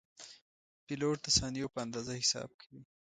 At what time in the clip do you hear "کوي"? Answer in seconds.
2.61-2.81